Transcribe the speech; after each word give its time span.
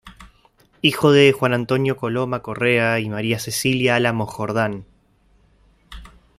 Hijo 0.81 1.11
de 1.11 1.31
Juan 1.31 1.53
Antonio 1.53 1.95
Coloma 1.95 2.39
Correa 2.41 2.99
y 2.99 3.07
María 3.07 3.37
Cecilia 3.37 3.97
Álamos 3.97 4.33
Jordán. 4.33 4.85